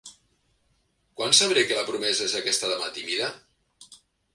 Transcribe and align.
Com 1.21 1.37
sabré 1.41 1.67
que 1.67 1.79
la 1.83 1.85
promesa 1.93 2.27
és 2.31 2.37
aquesta 2.43 2.75
dama 2.77 2.93
tímida? 3.01 3.33